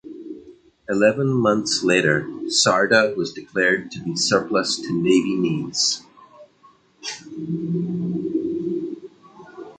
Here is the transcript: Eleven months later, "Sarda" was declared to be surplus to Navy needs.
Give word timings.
Eleven 0.89 1.27
months 1.31 1.83
later, 1.83 2.21
"Sarda" 2.47 3.15
was 3.15 3.31
declared 3.31 3.91
to 3.91 3.99
be 3.99 4.15
surplus 4.15 4.77
to 4.77 4.91
Navy 4.91 5.35
needs. 5.35 6.01